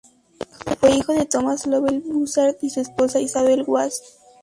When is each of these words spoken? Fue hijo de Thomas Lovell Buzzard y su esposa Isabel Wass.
Fue 0.79 0.95
hijo 0.95 1.13
de 1.13 1.27
Thomas 1.27 1.67
Lovell 1.67 1.99
Buzzard 2.01 2.57
y 2.63 2.71
su 2.71 2.81
esposa 2.81 3.19
Isabel 3.19 3.63
Wass. 3.67 4.01